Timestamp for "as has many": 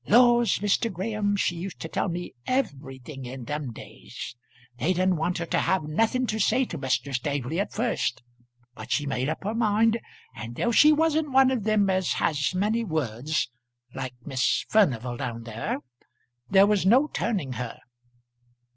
11.91-12.83